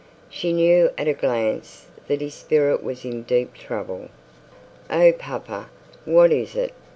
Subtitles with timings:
[0.31, 4.09] She knew at a glance that his spirit was in deep trouble.
[4.89, 5.69] 'Oh, papa,
[6.05, 6.73] what is it?'